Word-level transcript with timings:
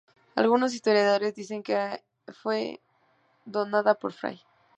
Algunos 0.33 0.73
historiadores 0.73 1.35
dicen 1.35 1.61
que 1.61 2.03
fue 2.33 2.81
donada 3.45 3.93
por 3.93 4.13
fray. 4.13 4.41